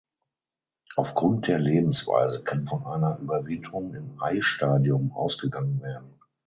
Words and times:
Aufgrund 0.95 1.45
der 1.45 1.59
Lebensweise 1.59 2.41
kann 2.41 2.65
von 2.65 2.87
einer 2.87 3.19
Überwinterung 3.19 3.93
im 3.93 4.19
Eistadium 4.19 5.11
ausgegangen 5.11 5.79
werden. 5.83 6.17